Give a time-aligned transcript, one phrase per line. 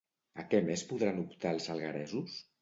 [0.43, 2.41] A què més podran optar els algueresos?